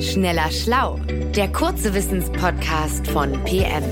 Schneller 0.00 0.48
Schlau, 0.52 1.00
der 1.34 1.50
kurze 1.50 1.92
Wissenspodcast 1.92 3.08
von 3.08 3.32
PM. 3.42 3.82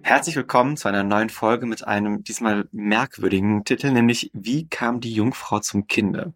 Herzlich 0.00 0.36
willkommen 0.36 0.78
zu 0.78 0.88
einer 0.88 1.02
neuen 1.02 1.28
Folge 1.28 1.66
mit 1.66 1.86
einem 1.86 2.24
diesmal 2.24 2.66
merkwürdigen 2.72 3.64
Titel, 3.64 3.90
nämlich 3.90 4.30
Wie 4.32 4.66
kam 4.66 5.00
die 5.00 5.12
Jungfrau 5.12 5.60
zum 5.60 5.86
Kinde? 5.86 6.32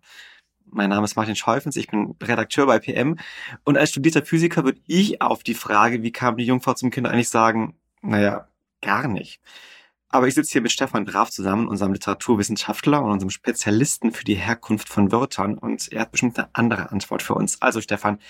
Mein 0.67 0.91
Name 0.91 1.07
ist 1.07 1.17
Martin 1.17 1.35
Schäufens, 1.35 1.75
ich 1.77 1.87
bin 1.89 2.15
Redakteur 2.23 2.67
bei 2.67 2.79
PM 2.81 3.17
und 3.65 3.79
als 3.79 3.89
studierter 3.89 4.23
Physiker 4.23 4.65
würde 4.65 4.81
ich 4.87 5.23
auf 5.23 5.43
die 5.43 5.55
Frage, 5.55 6.03
wie 6.03 6.13
kam 6.13 6.37
die 6.37 6.45
Jungfrau 6.45 6.75
zum 6.75 6.91
Kind, 6.91 7.07
eigentlich 7.07 7.31
sagen, 7.31 7.79
naja, 8.03 8.49
gar 8.83 9.09
nicht. 9.09 9.41
Aber 10.15 10.29
ich 10.29 10.35
sitze 10.35 10.53
hier 10.53 10.61
mit 10.61 10.71
Stefan 10.71 11.07
Graf 11.07 11.31
zusammen, 11.31 11.67
unserem 11.67 11.93
Literaturwissenschaftler 11.93 13.03
und 13.03 13.11
unserem 13.11 13.31
Spezialisten 13.31 14.13
für 14.13 14.23
die 14.23 14.37
Herkunft 14.37 14.89
von 14.89 15.11
Wörtern 15.11 15.59
und 15.59 15.91
er 15.91 16.03
hat 16.03 16.13
bestimmt 16.13 16.39
eine 16.39 16.51
andere 16.53 16.93
Antwort 16.93 17.21
für 17.21 17.35
uns. 17.35 17.61
Also 17.61 17.81
Stefan, 17.81 18.21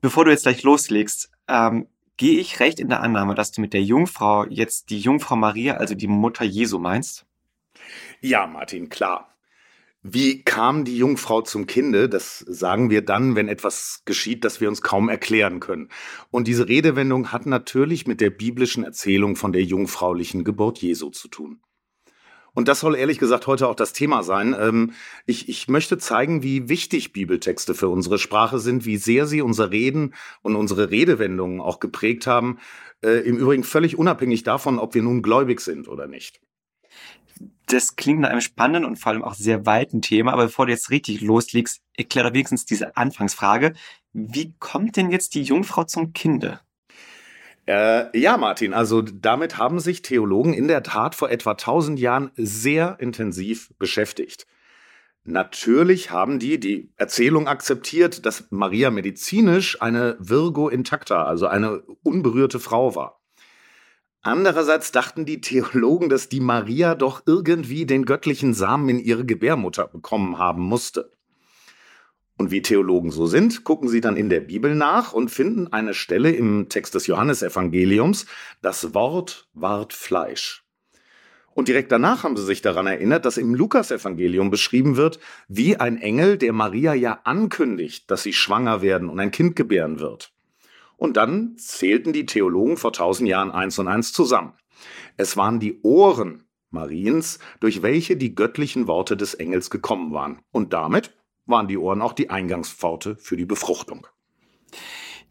bevor 0.00 0.24
du 0.24 0.30
jetzt 0.30 0.44
gleich 0.44 0.62
loslegst, 0.62 1.30
ähm, 1.46 1.86
gehe 2.16 2.40
ich 2.40 2.60
recht 2.60 2.80
in 2.80 2.88
der 2.88 3.02
Annahme, 3.02 3.34
dass 3.34 3.52
du 3.52 3.60
mit 3.60 3.74
der 3.74 3.82
Jungfrau 3.82 4.46
jetzt 4.46 4.88
die 4.88 4.98
Jungfrau 4.98 5.36
Maria, 5.36 5.74
also 5.74 5.94
die 5.94 6.06
Mutter 6.06 6.46
Jesu 6.46 6.78
meinst? 6.78 7.26
Ja, 8.22 8.46
Martin, 8.46 8.88
klar. 8.88 9.33
Wie 10.06 10.42
kam 10.42 10.84
die 10.84 10.98
Jungfrau 10.98 11.40
zum 11.40 11.66
Kinde? 11.66 12.10
Das 12.10 12.40
sagen 12.40 12.90
wir 12.90 13.00
dann, 13.02 13.36
wenn 13.36 13.48
etwas 13.48 14.02
geschieht, 14.04 14.44
das 14.44 14.60
wir 14.60 14.68
uns 14.68 14.82
kaum 14.82 15.08
erklären 15.08 15.60
können. 15.60 15.88
Und 16.30 16.46
diese 16.46 16.68
Redewendung 16.68 17.32
hat 17.32 17.46
natürlich 17.46 18.06
mit 18.06 18.20
der 18.20 18.28
biblischen 18.28 18.84
Erzählung 18.84 19.34
von 19.34 19.54
der 19.54 19.62
jungfraulichen 19.62 20.44
Geburt 20.44 20.76
Jesu 20.82 21.08
zu 21.08 21.28
tun. 21.28 21.62
Und 22.52 22.68
das 22.68 22.80
soll 22.80 22.96
ehrlich 22.96 23.18
gesagt 23.18 23.46
heute 23.46 23.66
auch 23.66 23.74
das 23.74 23.94
Thema 23.94 24.22
sein. 24.22 24.54
Ähm, 24.60 24.92
ich, 25.24 25.48
ich 25.48 25.68
möchte 25.68 25.96
zeigen, 25.96 26.42
wie 26.42 26.68
wichtig 26.68 27.14
Bibeltexte 27.14 27.74
für 27.74 27.88
unsere 27.88 28.18
Sprache 28.18 28.58
sind, 28.58 28.84
wie 28.84 28.98
sehr 28.98 29.26
sie 29.26 29.40
unser 29.40 29.70
Reden 29.70 30.12
und 30.42 30.54
unsere 30.54 30.90
Redewendungen 30.90 31.62
auch 31.62 31.80
geprägt 31.80 32.26
haben. 32.26 32.58
Äh, 33.02 33.20
Im 33.26 33.38
Übrigen 33.38 33.64
völlig 33.64 33.96
unabhängig 33.96 34.42
davon, 34.42 34.78
ob 34.78 34.94
wir 34.94 35.02
nun 35.02 35.22
gläubig 35.22 35.62
sind 35.62 35.88
oder 35.88 36.06
nicht 36.06 36.42
das 37.74 37.96
klingt 37.96 38.20
nach 38.20 38.30
einem 38.30 38.40
spannenden 38.40 38.84
und 38.84 38.96
vor 38.96 39.12
allem 39.12 39.24
auch 39.24 39.34
sehr 39.34 39.66
weiten 39.66 40.00
Thema. 40.00 40.32
Aber 40.32 40.44
bevor 40.44 40.66
du 40.66 40.72
jetzt 40.72 40.90
richtig 40.90 41.20
loslegst, 41.20 41.82
erklär 41.96 42.24
doch 42.24 42.32
wenigstens 42.32 42.64
diese 42.64 42.96
Anfangsfrage. 42.96 43.74
Wie 44.12 44.54
kommt 44.58 44.96
denn 44.96 45.10
jetzt 45.10 45.34
die 45.34 45.42
Jungfrau 45.42 45.84
zum 45.84 46.12
Kinde? 46.12 46.60
Äh, 47.66 48.16
ja, 48.18 48.36
Martin, 48.36 48.74
also 48.74 49.00
damit 49.02 49.56
haben 49.56 49.80
sich 49.80 50.02
Theologen 50.02 50.52
in 50.52 50.68
der 50.68 50.82
Tat 50.82 51.14
vor 51.14 51.30
etwa 51.30 51.52
1000 51.52 51.98
Jahren 51.98 52.30
sehr 52.36 52.96
intensiv 53.00 53.70
beschäftigt. 53.78 54.46
Natürlich 55.24 56.10
haben 56.10 56.38
die 56.38 56.60
die 56.60 56.92
Erzählung 56.96 57.48
akzeptiert, 57.48 58.26
dass 58.26 58.48
Maria 58.50 58.90
medizinisch 58.90 59.80
eine 59.80 60.16
Virgo 60.20 60.68
intacta, 60.68 61.24
also 61.24 61.46
eine 61.46 61.80
unberührte 62.02 62.60
Frau 62.60 62.94
war. 62.94 63.23
Andererseits 64.26 64.90
dachten 64.90 65.26
die 65.26 65.42
Theologen, 65.42 66.08
dass 66.08 66.30
die 66.30 66.40
Maria 66.40 66.94
doch 66.94 67.22
irgendwie 67.26 67.84
den 67.84 68.06
göttlichen 68.06 68.54
Samen 68.54 68.88
in 68.88 68.98
ihre 68.98 69.26
Gebärmutter 69.26 69.86
bekommen 69.86 70.38
haben 70.38 70.62
musste. 70.62 71.12
Und 72.38 72.50
wie 72.50 72.62
Theologen 72.62 73.10
so 73.10 73.26
sind, 73.26 73.64
gucken 73.64 73.90
sie 73.90 74.00
dann 74.00 74.16
in 74.16 74.30
der 74.30 74.40
Bibel 74.40 74.74
nach 74.74 75.12
und 75.12 75.30
finden 75.30 75.70
eine 75.74 75.92
Stelle 75.92 76.32
im 76.32 76.70
Text 76.70 76.94
des 76.94 77.06
Johannesevangeliums, 77.06 78.24
das 78.62 78.94
Wort 78.94 79.46
ward 79.52 79.92
Fleisch. 79.92 80.64
Und 81.52 81.68
direkt 81.68 81.92
danach 81.92 82.24
haben 82.24 82.38
sie 82.38 82.46
sich 82.46 82.62
daran 82.62 82.86
erinnert, 82.86 83.26
dass 83.26 83.36
im 83.36 83.54
Lukasevangelium 83.54 84.50
beschrieben 84.50 84.96
wird, 84.96 85.20
wie 85.48 85.76
ein 85.76 85.98
Engel, 85.98 86.38
der 86.38 86.54
Maria 86.54 86.94
ja 86.94 87.20
ankündigt, 87.24 88.10
dass 88.10 88.22
sie 88.22 88.32
schwanger 88.32 88.80
werden 88.80 89.10
und 89.10 89.20
ein 89.20 89.30
Kind 89.30 89.54
gebären 89.54 90.00
wird. 90.00 90.33
Und 90.96 91.16
dann 91.16 91.56
zählten 91.58 92.12
die 92.12 92.26
Theologen 92.26 92.76
vor 92.76 92.92
tausend 92.92 93.28
Jahren 93.28 93.50
eins 93.50 93.78
und 93.78 93.88
eins 93.88 94.12
zusammen. 94.12 94.54
Es 95.16 95.36
waren 95.36 95.60
die 95.60 95.80
Ohren 95.82 96.44
Mariens, 96.70 97.38
durch 97.60 97.82
welche 97.82 98.16
die 98.16 98.34
göttlichen 98.34 98.86
Worte 98.86 99.16
des 99.16 99.32
Engels 99.34 99.70
gekommen 99.70 100.12
waren. 100.12 100.40
Und 100.50 100.72
damit 100.74 101.16
waren 101.46 101.68
die 101.68 101.78
Ohren 101.78 102.02
auch 102.02 102.12
die 102.12 102.30
Eingangspforte 102.30 103.16
für 103.16 103.36
die 103.36 103.46
Befruchtung. 103.46 104.06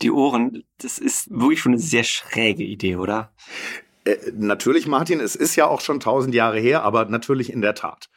Die 0.02 0.10
Ohren, 0.10 0.64
das 0.80 0.98
ist 0.98 1.30
wirklich 1.30 1.60
schon 1.60 1.74
eine 1.74 1.82
sehr 1.82 2.04
schräge 2.04 2.64
Idee, 2.64 2.96
oder? 2.96 3.34
Äh, 4.06 4.18
natürlich, 4.34 4.88
Martin, 4.88 5.20
es 5.20 5.36
ist 5.36 5.56
ja 5.56 5.68
auch 5.68 5.82
schon 5.82 6.00
tausend 6.00 6.34
Jahre 6.34 6.60
her, 6.60 6.84
aber 6.84 7.06
natürlich 7.06 7.52
in 7.52 7.62
der 7.62 7.76
Tat. 7.76 8.10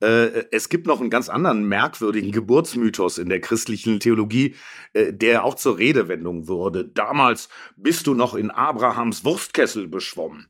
Äh, 0.00 0.44
es 0.50 0.68
gibt 0.68 0.86
noch 0.86 1.00
einen 1.00 1.10
ganz 1.10 1.28
anderen 1.28 1.66
merkwürdigen 1.68 2.32
Geburtsmythos 2.32 3.18
in 3.18 3.28
der 3.28 3.40
christlichen 3.40 4.00
Theologie, 4.00 4.54
äh, 4.92 5.12
der 5.12 5.44
auch 5.44 5.54
zur 5.54 5.78
Redewendung 5.78 6.48
wurde. 6.48 6.84
Damals 6.84 7.48
bist 7.76 8.06
du 8.06 8.14
noch 8.14 8.34
in 8.34 8.50
Abrahams 8.50 9.24
Wurstkessel 9.24 9.88
beschwommen. 9.88 10.48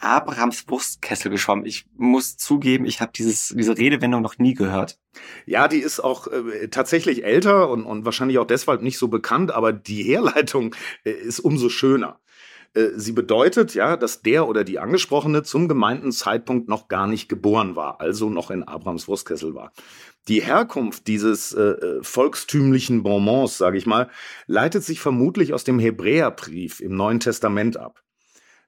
Abrahams 0.00 0.66
Wurstkessel 0.68 1.30
geschwommen. 1.30 1.66
Ich 1.66 1.84
muss 1.96 2.36
zugeben, 2.36 2.86
ich 2.86 3.00
habe 3.00 3.12
diese 3.14 3.78
Redewendung 3.78 4.22
noch 4.22 4.38
nie 4.38 4.54
gehört. 4.54 4.98
Ja, 5.44 5.68
die 5.68 5.78
ist 5.78 6.00
auch 6.00 6.26
äh, 6.26 6.68
tatsächlich 6.68 7.24
älter 7.24 7.68
und, 7.68 7.84
und 7.84 8.04
wahrscheinlich 8.06 8.38
auch 8.38 8.46
deshalb 8.46 8.82
nicht 8.82 8.98
so 8.98 9.08
bekannt, 9.08 9.50
aber 9.50 9.72
die 9.72 10.02
Herleitung 10.02 10.74
äh, 11.04 11.10
ist 11.10 11.38
umso 11.40 11.68
schöner. 11.68 12.18
Äh, 12.74 12.90
sie 12.96 13.12
bedeutet 13.12 13.74
ja, 13.74 13.96
dass 13.96 14.22
der 14.22 14.46
oder 14.46 14.64
die 14.64 14.78
Angesprochene 14.78 15.42
zum 15.42 15.68
gemeinten 15.68 16.12
Zeitpunkt 16.12 16.68
noch 16.68 16.88
gar 16.88 17.06
nicht 17.06 17.28
geboren 17.28 17.76
war, 17.76 18.00
also 18.00 18.30
noch 18.30 18.50
in 18.50 18.62
Abrahams 18.62 19.08
Wurstkessel 19.08 19.54
war. 19.54 19.72
Die 20.28 20.42
Herkunft 20.42 21.06
dieses 21.06 21.52
äh, 21.52 21.62
äh 21.62 22.02
volkstümlichen 22.02 23.02
Bonbons, 23.02 23.58
sage 23.58 23.78
ich 23.78 23.86
mal, 23.86 24.10
leitet 24.46 24.84
sich 24.84 25.00
vermutlich 25.00 25.52
aus 25.52 25.64
dem 25.64 25.78
Hebräerbrief 25.78 26.80
im 26.80 26.94
Neuen 26.94 27.20
Testament 27.20 27.76
ab. 27.76 28.02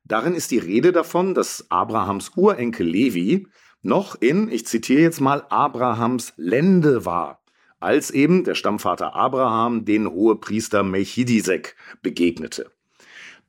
Darin 0.04 0.34
ist 0.34 0.50
die 0.50 0.58
Rede 0.58 0.90
davon, 0.92 1.34
dass 1.34 1.66
Abrahams 1.70 2.32
Urenkel 2.36 2.86
Levi 2.86 3.46
noch 3.82 4.20
in, 4.20 4.50
ich 4.50 4.66
zitiere 4.66 5.02
jetzt 5.02 5.20
mal, 5.20 5.44
Abrahams 5.48 6.32
Lände 6.36 7.04
war, 7.04 7.42
als 7.78 8.10
eben 8.10 8.44
der 8.44 8.54
Stammvater 8.54 9.14
Abraham 9.14 9.84
den 9.84 10.08
Hohepriester 10.08 10.82
Melchidisek 10.82 11.76
begegnete. 12.02 12.70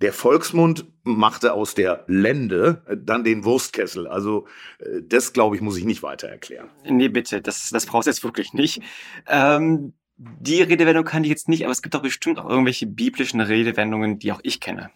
Der 0.04 0.12
Volksmund 0.12 0.86
machte 1.04 1.54
aus 1.54 1.76
der 1.76 2.04
Lende 2.08 2.84
dann 3.06 3.24
den 3.24 3.46
Wurstkessel. 3.46 4.06
Also 4.06 4.48
äh, 4.80 5.02
das, 5.02 5.32
glaube 5.32 5.56
ich, 5.56 5.62
muss 5.62 5.78
ich 5.78 5.86
nicht 5.86 6.04
weiter 6.04 6.28
erklären. 6.28 6.70
Nee, 6.84 7.08
bitte, 7.08 7.42
das, 7.42 7.70
das 7.70 7.86
brauchst 7.86 8.08
du 8.08 8.12
jetzt 8.12 8.22
wirklich 8.22 8.52
nicht. 8.52 8.82
Ähm, 9.28 9.94
die 10.18 10.62
Redewendung 10.62 11.06
kann 11.06 11.24
ich 11.24 11.30
jetzt 11.30 11.48
nicht, 11.48 11.64
aber 11.64 11.72
es 11.72 11.82
gibt 11.82 11.96
doch 11.96 12.02
bestimmt 12.02 12.38
auch 12.38 12.50
irgendwelche 12.50 12.86
biblischen 12.86 13.40
Redewendungen, 13.40 14.20
die 14.20 14.34
auch 14.34 14.42
ich 14.44 14.60
kenne. 14.60 14.92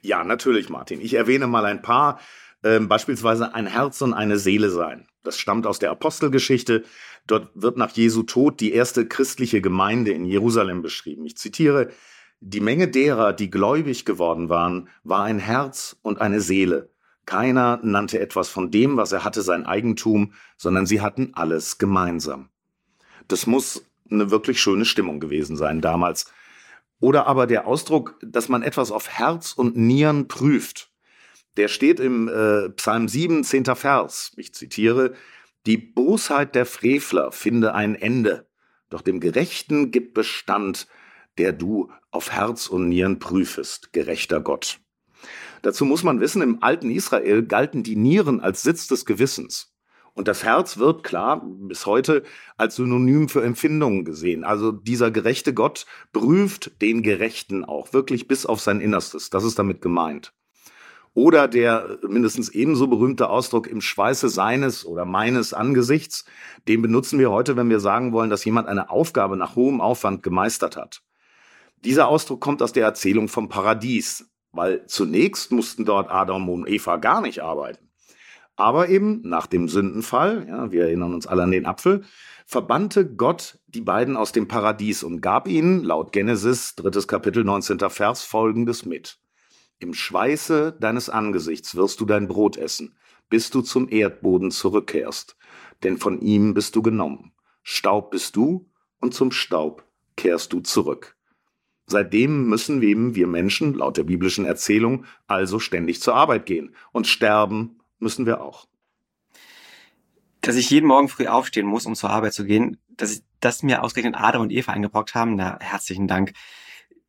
Ja, 0.00 0.22
natürlich, 0.22 0.68
Martin. 0.68 1.00
Ich 1.00 1.14
erwähne 1.14 1.48
mal 1.48 1.64
ein 1.64 1.82
paar. 1.82 2.20
Ähm, 2.62 2.86
beispielsweise 2.86 3.56
ein 3.56 3.66
Herz 3.66 4.00
und 4.00 4.14
eine 4.14 4.38
Seele 4.38 4.70
sein. 4.70 5.08
Das 5.24 5.40
stammt 5.40 5.66
aus 5.66 5.80
der 5.80 5.90
Apostelgeschichte. 5.90 6.84
Dort 7.26 7.50
wird 7.54 7.76
nach 7.76 7.90
Jesu 7.90 8.22
Tod 8.22 8.60
die 8.60 8.72
erste 8.72 9.08
christliche 9.08 9.60
Gemeinde 9.60 10.12
in 10.12 10.24
Jerusalem 10.24 10.82
beschrieben. 10.82 11.26
Ich 11.26 11.36
zitiere, 11.36 11.90
die 12.44 12.60
Menge 12.60 12.88
derer, 12.88 13.32
die 13.32 13.50
gläubig 13.50 14.04
geworden 14.04 14.48
waren, 14.48 14.88
war 15.04 15.22
ein 15.24 15.38
Herz 15.38 15.96
und 16.02 16.20
eine 16.20 16.40
Seele. 16.40 16.90
Keiner 17.24 17.78
nannte 17.84 18.18
etwas 18.18 18.48
von 18.48 18.72
dem, 18.72 18.96
was 18.96 19.12
er 19.12 19.22
hatte, 19.22 19.42
sein 19.42 19.64
Eigentum, 19.64 20.34
sondern 20.56 20.84
sie 20.84 21.00
hatten 21.00 21.30
alles 21.34 21.78
gemeinsam. 21.78 22.48
Das 23.28 23.46
muss 23.46 23.84
eine 24.10 24.32
wirklich 24.32 24.60
schöne 24.60 24.84
Stimmung 24.84 25.20
gewesen 25.20 25.56
sein 25.56 25.80
damals. 25.80 26.32
Oder 26.98 27.28
aber 27.28 27.46
der 27.46 27.68
Ausdruck, 27.68 28.18
dass 28.22 28.48
man 28.48 28.62
etwas 28.62 28.90
auf 28.90 29.08
Herz 29.08 29.52
und 29.52 29.76
Nieren 29.76 30.26
prüft. 30.26 30.90
Der 31.56 31.68
steht 31.68 32.00
im 32.00 32.26
äh, 32.26 32.70
Psalm 32.70 33.06
7, 33.06 33.44
10. 33.44 33.66
Vers. 33.76 34.32
Ich 34.36 34.52
zitiere, 34.52 35.14
die 35.64 35.76
Bosheit 35.76 36.56
der 36.56 36.66
Frevler 36.66 37.30
finde 37.30 37.74
ein 37.74 37.94
Ende, 37.94 38.48
doch 38.90 39.00
dem 39.00 39.20
Gerechten 39.20 39.92
gibt 39.92 40.12
Bestand, 40.12 40.88
der 41.38 41.52
du 41.52 41.90
auf 42.10 42.30
Herz 42.30 42.66
und 42.66 42.88
Nieren 42.88 43.18
prüfest, 43.18 43.92
gerechter 43.92 44.40
Gott. 44.40 44.80
Dazu 45.62 45.84
muss 45.84 46.02
man 46.02 46.20
wissen, 46.20 46.42
im 46.42 46.62
alten 46.62 46.90
Israel 46.90 47.44
galten 47.44 47.82
die 47.82 47.96
Nieren 47.96 48.40
als 48.40 48.62
Sitz 48.62 48.88
des 48.88 49.04
Gewissens. 49.04 49.72
Und 50.14 50.28
das 50.28 50.44
Herz 50.44 50.76
wird 50.76 51.04
klar 51.04 51.42
bis 51.46 51.86
heute 51.86 52.22
als 52.58 52.76
Synonym 52.76 53.28
für 53.30 53.42
Empfindungen 53.42 54.04
gesehen. 54.04 54.44
Also 54.44 54.70
dieser 54.70 55.10
gerechte 55.10 55.54
Gott 55.54 55.86
prüft 56.12 56.82
den 56.82 57.02
Gerechten 57.02 57.64
auch 57.64 57.94
wirklich 57.94 58.28
bis 58.28 58.44
auf 58.44 58.60
sein 58.60 58.80
Innerstes. 58.80 59.30
Das 59.30 59.44
ist 59.44 59.58
damit 59.58 59.80
gemeint. 59.80 60.34
Oder 61.14 61.46
der 61.46 61.98
mindestens 62.06 62.48
ebenso 62.50 62.86
berühmte 62.88 63.28
Ausdruck 63.28 63.66
im 63.66 63.80
Schweiße 63.80 64.28
seines 64.28 64.84
oder 64.84 65.04
meines 65.04 65.52
Angesichts, 65.52 66.24
den 66.68 66.82
benutzen 66.82 67.18
wir 67.18 67.30
heute, 67.30 67.56
wenn 67.56 67.68
wir 67.68 67.80
sagen 67.80 68.12
wollen, 68.12 68.30
dass 68.30 68.44
jemand 68.44 68.68
eine 68.68 68.90
Aufgabe 68.90 69.36
nach 69.36 69.54
hohem 69.54 69.80
Aufwand 69.80 70.22
gemeistert 70.22 70.76
hat. 70.76 71.02
Dieser 71.84 72.06
Ausdruck 72.06 72.40
kommt 72.40 72.62
aus 72.62 72.72
der 72.72 72.84
Erzählung 72.84 73.28
vom 73.28 73.48
Paradies, 73.48 74.30
weil 74.52 74.86
zunächst 74.86 75.50
mussten 75.50 75.84
dort 75.84 76.10
Adam 76.10 76.48
und 76.48 76.68
Eva 76.68 76.96
gar 76.96 77.20
nicht 77.20 77.42
arbeiten. 77.42 77.90
Aber 78.54 78.88
eben 78.88 79.22
nach 79.22 79.46
dem 79.48 79.68
Sündenfall, 79.68 80.46
ja, 80.48 80.70
wir 80.70 80.84
erinnern 80.84 81.14
uns 81.14 81.26
alle 81.26 81.42
an 81.42 81.50
den 81.50 81.66
Apfel, 81.66 82.04
verbannte 82.46 83.12
Gott 83.12 83.58
die 83.66 83.80
beiden 83.80 84.16
aus 84.16 84.30
dem 84.30 84.46
Paradies 84.46 85.02
und 85.02 85.22
gab 85.22 85.48
ihnen, 85.48 85.82
laut 85.82 86.12
Genesis, 86.12 86.76
drittes 86.76 87.08
Kapitel, 87.08 87.42
19. 87.42 87.80
Vers, 87.90 88.22
folgendes 88.22 88.84
mit. 88.84 89.18
Im 89.80 89.94
Schweiße 89.94 90.76
deines 90.78 91.10
Angesichts 91.10 91.74
wirst 91.74 92.00
du 92.00 92.04
dein 92.04 92.28
Brot 92.28 92.56
essen, 92.56 92.96
bis 93.28 93.50
du 93.50 93.62
zum 93.62 93.88
Erdboden 93.88 94.52
zurückkehrst, 94.52 95.36
denn 95.82 95.98
von 95.98 96.20
ihm 96.20 96.54
bist 96.54 96.76
du 96.76 96.82
genommen. 96.82 97.32
Staub 97.64 98.12
bist 98.12 98.36
du 98.36 98.70
und 99.00 99.14
zum 99.14 99.32
Staub 99.32 99.84
kehrst 100.14 100.52
du 100.52 100.60
zurück. 100.60 101.16
Seitdem 101.86 102.48
müssen 102.48 102.82
eben 102.82 103.14
wir 103.14 103.26
Menschen, 103.26 103.74
laut 103.74 103.96
der 103.96 104.04
biblischen 104.04 104.44
Erzählung, 104.44 105.04
also 105.26 105.58
ständig 105.58 106.00
zur 106.00 106.14
Arbeit 106.14 106.46
gehen. 106.46 106.74
Und 106.92 107.06
sterben 107.06 107.80
müssen 107.98 108.26
wir 108.26 108.40
auch. 108.40 108.66
Dass 110.40 110.56
ich 110.56 110.70
jeden 110.70 110.86
Morgen 110.86 111.08
früh 111.08 111.26
aufstehen 111.26 111.66
muss, 111.66 111.86
um 111.86 111.94
zur 111.94 112.10
Arbeit 112.10 112.34
zu 112.34 112.44
gehen, 112.44 112.78
dass 112.96 113.12
ich, 113.12 113.22
das 113.40 113.62
mir 113.62 113.82
ausgerechnet 113.82 114.16
Adam 114.16 114.42
und 114.42 114.52
Eva 114.52 114.72
eingebrockt 114.72 115.14
haben, 115.14 115.36
na, 115.36 115.58
herzlichen 115.60 116.08
Dank. 116.08 116.32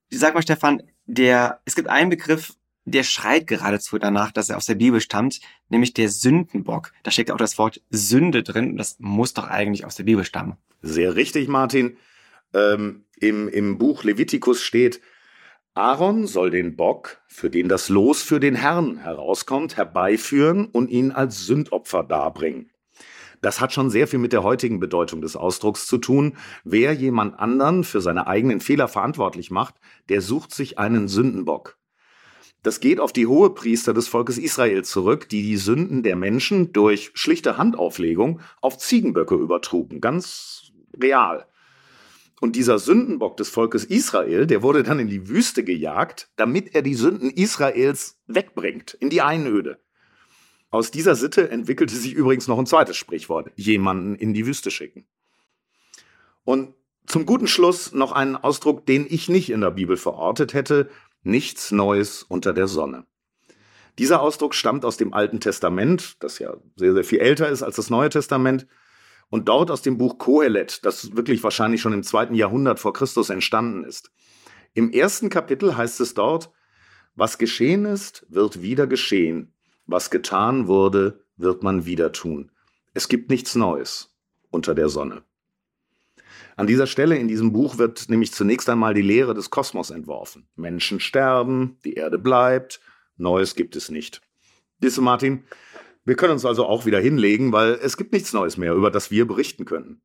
Sag 0.09 0.33
mal, 0.33 0.41
Stefan, 0.41 0.81
der, 1.05 1.59
es 1.65 1.75
gibt 1.75 1.87
einen 1.87 2.09
Begriff, 2.09 2.53
der 2.85 3.03
schreit 3.03 3.47
geradezu 3.47 3.97
danach, 3.97 4.31
dass 4.31 4.49
er 4.49 4.57
aus 4.57 4.65
der 4.65 4.75
Bibel 4.75 4.99
stammt, 4.99 5.39
nämlich 5.69 5.93
der 5.93 6.09
Sündenbock. 6.09 6.91
Da 7.03 7.11
steckt 7.11 7.31
auch 7.31 7.37
das 7.37 7.57
Wort 7.57 7.81
Sünde 7.89 8.43
drin 8.43 8.71
und 8.71 8.77
das 8.77 8.97
muss 8.99 9.33
doch 9.33 9.47
eigentlich 9.47 9.85
aus 9.85 9.95
der 9.95 10.03
Bibel 10.03 10.25
stammen. 10.25 10.57
Sehr 10.81 11.15
richtig, 11.15 11.47
Martin. 11.47 11.97
Ähm, 12.53 13.05
im, 13.23 13.47
Im 13.47 13.77
Buch 13.77 14.03
Levitikus 14.03 14.61
steht, 14.61 15.01
Aaron 15.73 16.27
soll 16.27 16.51
den 16.51 16.75
Bock, 16.75 17.21
für 17.27 17.49
den 17.49 17.67
das 17.67 17.89
Los 17.89 18.21
für 18.21 18.39
den 18.39 18.53
Herrn 18.53 18.97
herauskommt, 18.97 19.77
herbeiführen 19.77 20.65
und 20.65 20.89
ihn 20.91 21.11
als 21.11 21.45
Sündopfer 21.45 22.03
darbringen. 22.03 22.69
Das 23.41 23.59
hat 23.59 23.73
schon 23.73 23.89
sehr 23.89 24.07
viel 24.07 24.19
mit 24.19 24.33
der 24.33 24.43
heutigen 24.43 24.79
Bedeutung 24.79 25.21
des 25.21 25.35
Ausdrucks 25.35 25.87
zu 25.87 25.97
tun. 25.97 26.37
Wer 26.63 26.93
jemand 26.93 27.39
anderen 27.39 27.83
für 27.83 28.01
seine 28.01 28.27
eigenen 28.27 28.59
Fehler 28.59 28.87
verantwortlich 28.87 29.51
macht, 29.51 29.75
der 30.09 30.21
sucht 30.21 30.53
sich 30.53 30.77
einen 30.77 31.07
Sündenbock. 31.07 31.77
Das 32.61 32.79
geht 32.79 32.99
auf 32.99 33.11
die 33.11 33.27
Hohepriester 33.27 33.93
des 33.93 34.07
Volkes 34.07 34.37
Israel 34.37 34.83
zurück, 34.83 35.27
die 35.27 35.41
die 35.41 35.57
Sünden 35.57 36.03
der 36.03 36.15
Menschen 36.15 36.71
durch 36.71 37.11
schlichte 37.13 37.57
Handauflegung 37.57 38.41
auf 38.61 38.77
Ziegenböcke 38.77 39.35
übertrugen. 39.35 39.99
Ganz 39.99 40.71
real. 41.01 41.47
Und 42.43 42.57
dieser 42.57 42.77
Sündenbock 42.77 43.37
des 43.37 43.47
Volkes 43.47 43.85
Israel, 43.85 44.45
der 44.45 44.61
wurde 44.61 44.83
dann 44.83 44.99
in 44.99 45.07
die 45.07 45.29
Wüste 45.29 45.63
gejagt, 45.63 46.29
damit 46.35 46.75
er 46.75 46.81
die 46.81 46.93
Sünden 46.93 47.29
Israels 47.29 48.19
wegbringt, 48.27 48.95
in 48.95 49.09
die 49.09 49.21
Einöde. 49.21 49.79
Aus 50.69 50.91
dieser 50.91 51.15
Sitte 51.15 51.49
entwickelte 51.49 51.95
sich 51.95 52.11
übrigens 52.11 52.49
noch 52.49 52.59
ein 52.59 52.65
zweites 52.65 52.97
Sprichwort, 52.97 53.49
jemanden 53.55 54.15
in 54.15 54.33
die 54.33 54.45
Wüste 54.45 54.71
schicken. 54.71 55.05
Und 56.43 56.73
zum 57.05 57.25
guten 57.25 57.47
Schluss 57.47 57.93
noch 57.93 58.11
einen 58.11 58.35
Ausdruck, 58.35 58.85
den 58.85 59.07
ich 59.09 59.29
nicht 59.29 59.49
in 59.49 59.61
der 59.61 59.71
Bibel 59.71 59.95
verortet 59.95 60.53
hätte, 60.53 60.89
nichts 61.21 61.71
Neues 61.71 62.23
unter 62.23 62.51
der 62.51 62.67
Sonne. 62.67 63.05
Dieser 63.99 64.21
Ausdruck 64.21 64.53
stammt 64.53 64.83
aus 64.83 64.97
dem 64.97 65.13
Alten 65.13 65.39
Testament, 65.39 66.21
das 66.21 66.39
ja 66.39 66.57
sehr, 66.75 66.93
sehr 66.93 67.05
viel 67.05 67.19
älter 67.19 67.47
ist 67.47 67.63
als 67.63 67.77
das 67.77 67.89
Neue 67.89 68.09
Testament, 68.09 68.67
und 69.33 69.49
dort 69.49 69.71
aus 69.71 69.81
dem 69.81 69.97
Buch 69.97 70.19
Kohelet, 70.19 70.85
das 70.85 71.15
wirklich 71.15 71.41
wahrscheinlich 71.41 71.81
schon 71.81 71.91
im 71.91 72.03
zweiten 72.03 72.35
Jahrhundert 72.35 72.79
vor 72.79 72.93
Christus 72.93 73.31
entstanden 73.31 73.83
ist. 73.83 74.11
Im 74.75 74.91
ersten 74.91 75.31
Kapitel 75.31 75.75
heißt 75.75 76.01
es 76.01 76.13
dort, 76.13 76.51
was 77.15 77.39
geschehen 77.39 77.85
ist, 77.85 78.27
wird 78.29 78.61
wieder 78.61 78.85
geschehen. 78.85 79.51
Was 79.87 80.11
getan 80.11 80.67
wurde, 80.67 81.25
wird 81.35 81.63
man 81.63 81.87
wieder 81.87 82.11
tun. 82.11 82.51
Es 82.93 83.07
gibt 83.07 83.31
nichts 83.31 83.55
Neues 83.55 84.15
unter 84.51 84.75
der 84.75 84.87
Sonne. 84.89 85.23
An 86.55 86.67
dieser 86.67 86.85
Stelle 86.85 87.17
in 87.17 87.27
diesem 87.27 87.53
Buch 87.53 87.79
wird 87.79 88.09
nämlich 88.09 88.33
zunächst 88.33 88.69
einmal 88.69 88.93
die 88.93 89.01
Lehre 89.01 89.33
des 89.33 89.49
Kosmos 89.49 89.89
entworfen. 89.89 90.47
Menschen 90.55 90.99
sterben, 90.99 91.79
die 91.83 91.95
Erde 91.95 92.19
bleibt, 92.19 92.81
Neues 93.17 93.55
gibt 93.55 93.75
es 93.75 93.89
nicht. 93.89 94.21
Disse 94.77 95.01
Martin, 95.01 95.43
wir 96.05 96.15
können 96.15 96.33
uns 96.33 96.45
also 96.45 96.65
auch 96.65 96.85
wieder 96.85 96.99
hinlegen, 96.99 97.51
weil 97.51 97.73
es 97.81 97.97
gibt 97.97 98.13
nichts 98.13 98.33
Neues 98.33 98.57
mehr, 98.57 98.73
über 98.73 98.91
das 98.91 99.11
wir 99.11 99.27
berichten 99.27 99.65
können. 99.65 100.01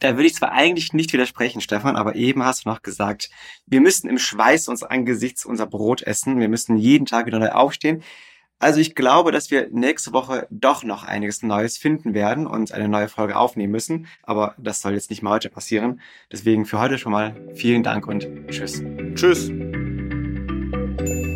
Da 0.00 0.14
würde 0.14 0.26
ich 0.26 0.34
zwar 0.34 0.52
eigentlich 0.52 0.92
nicht 0.92 1.12
widersprechen, 1.12 1.60
Stefan, 1.60 1.96
aber 1.96 2.14
eben 2.14 2.44
hast 2.44 2.64
du 2.64 2.68
noch 2.68 2.82
gesagt, 2.82 3.30
wir 3.66 3.80
müssen 3.80 4.08
im 4.08 4.18
Schweiß 4.18 4.68
uns 4.68 4.82
angesichts 4.82 5.44
unser 5.44 5.66
Brot 5.66 6.02
essen. 6.02 6.38
Wir 6.38 6.48
müssen 6.48 6.76
jeden 6.76 7.06
Tag 7.06 7.26
wieder 7.26 7.40
neu 7.40 7.50
aufstehen. 7.50 8.02
Also 8.60 8.80
ich 8.80 8.94
glaube, 8.96 9.30
dass 9.30 9.50
wir 9.50 9.68
nächste 9.70 10.12
Woche 10.12 10.48
doch 10.50 10.82
noch 10.82 11.04
einiges 11.04 11.42
Neues 11.42 11.78
finden 11.78 12.12
werden 12.12 12.46
und 12.46 12.72
eine 12.72 12.88
neue 12.88 13.08
Folge 13.08 13.36
aufnehmen 13.36 13.72
müssen. 13.72 14.08
Aber 14.22 14.54
das 14.58 14.80
soll 14.80 14.94
jetzt 14.94 15.10
nicht 15.10 15.22
mal 15.22 15.34
heute 15.34 15.48
passieren. 15.48 16.00
Deswegen 16.32 16.66
für 16.66 16.80
heute 16.80 16.98
schon 16.98 17.12
mal 17.12 17.36
vielen 17.54 17.84
Dank 17.84 18.06
und 18.08 18.26
tschüss. 18.48 18.82
Tschüss. 19.14 19.50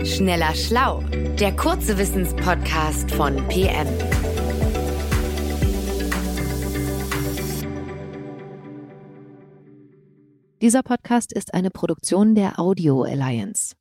Schneller 0.04 0.52
Schlau, 0.56 1.00
der 1.38 1.54
kurze 1.54 1.96
Wissenspodcast 1.96 3.08
von 3.12 3.36
PM. 3.46 3.86
Dieser 10.60 10.82
Podcast 10.82 11.32
ist 11.32 11.54
eine 11.54 11.70
Produktion 11.70 12.34
der 12.34 12.58
Audio 12.58 13.02
Alliance. 13.04 13.76